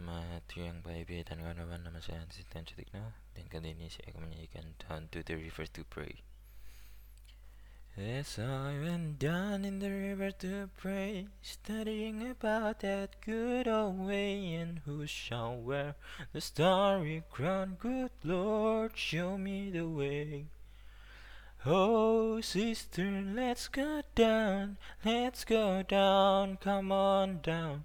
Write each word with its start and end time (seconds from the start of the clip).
Baby 0.00 1.20
dan 1.28 1.44
kawan-kawan 1.44 1.84
nama 1.84 2.00
saya 2.00 2.24
Dan 2.24 3.46
kali 3.52 3.76
ini 3.76 3.92
saya 3.92 4.08
akan 4.08 4.32
menyanyikan 4.32 4.72
Down 4.80 5.12
to 5.12 5.20
the 5.20 5.36
river 5.36 5.68
to 5.68 5.84
pray. 5.84 6.24
As 8.00 8.40
I 8.40 8.80
went 8.80 9.20
down 9.20 9.68
in 9.68 9.78
the 9.78 9.92
river 9.92 10.32
to 10.40 10.70
pray 10.80 11.28
Studying 11.44 12.24
about 12.24 12.80
that 12.80 13.20
good 13.20 13.68
old 13.68 14.00
way 14.00 14.56
And 14.56 14.80
who 14.88 15.04
shall 15.04 15.60
wear 15.60 15.96
the 16.32 16.40
starry 16.40 17.24
crown 17.28 17.76
Good 17.76 18.16
Lord, 18.24 18.96
show 18.96 19.36
me 19.36 19.68
the 19.68 19.84
way. 19.84 20.46
Oh, 21.66 22.40
sister, 22.40 23.20
let's 23.20 23.68
go 23.68 24.00
down, 24.14 24.78
let's 25.04 25.44
go 25.44 25.82
down, 25.84 26.56
come 26.56 26.90
on 26.90 27.40
down. 27.42 27.84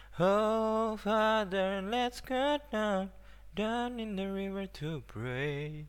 Oh, 0.19 0.97
Father, 0.97 1.81
let's 1.81 2.19
go 2.19 2.59
down, 2.69 3.11
down 3.55 3.97
in 3.97 4.17
the 4.17 4.29
river 4.29 4.65
to 4.65 5.03
pray. 5.07 5.85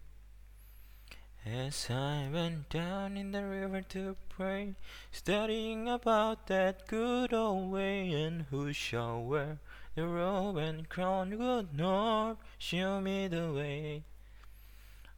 As 1.45 1.91
I 1.91 2.29
went 2.33 2.69
down 2.71 3.17
in 3.17 3.33
the 3.33 3.45
river 3.45 3.83
to 3.89 4.15
pray, 4.29 4.77
studying 5.11 5.89
about 5.89 6.47
that 6.47 6.87
good 6.87 7.35
old 7.35 7.73
way, 7.73 8.13
and 8.13 8.43
who 8.43 8.73
shall 8.73 9.21
wear 9.25 9.59
the 9.97 10.07
robe 10.07 10.57
and 10.57 10.89
crown, 10.89 11.31
good 11.31 11.77
Lord, 11.77 12.37
show 12.59 13.01
me 13.01 13.27
the 13.27 13.53
way. 13.53 14.05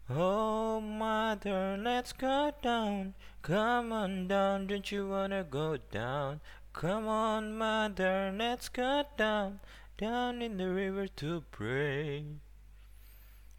Oh, 0.09 0.81
mother, 0.81 1.77
let's 1.79 2.15
go 2.15 2.53
down. 2.63 3.13
Come 3.43 3.93
on 3.93 4.29
down, 4.29 4.67
don't 4.67 4.91
you 4.91 5.09
wanna 5.09 5.45
go 5.45 5.77
down? 5.77 6.41
Come 6.75 7.07
on, 7.07 7.57
mother, 7.57 8.35
let's 8.37 8.69
go 8.69 9.05
down, 9.17 9.61
down 9.97 10.43
in 10.43 10.57
the 10.57 10.69
river 10.69 11.07
to 11.07 11.45
pray. 11.53 12.25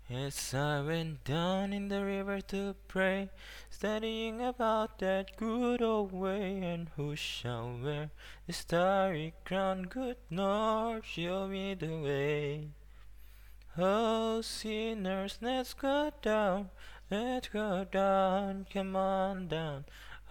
Yes, 0.10 0.54
I 0.54 0.82
went 0.82 1.24
down 1.24 1.72
in 1.72 1.88
the 1.88 2.04
river 2.04 2.42
to 2.42 2.76
pray, 2.90 3.30
studying 3.70 4.42
about 4.42 5.00
that 5.00 5.38
good 5.38 5.82
old 5.82 6.12
way, 6.12 6.62
and 6.62 6.90
who 6.98 7.16
shall 7.16 7.80
wear 7.82 8.12
the 8.48 8.54
starry 8.54 9.34
crown? 9.46 9.84
Good 9.84 10.18
Lord, 10.30 11.06
show 11.06 11.48
me 11.48 11.74
the 11.74 11.98
way. 11.98 12.68
Oh, 13.78 14.42
sinners, 14.42 15.40
let's 15.42 15.74
go 15.74 16.12
down, 16.22 16.70
let's 17.10 17.48
go 17.48 17.86
down, 17.90 18.68
come 18.72 18.98
on 18.98 19.48
down. 19.48 19.86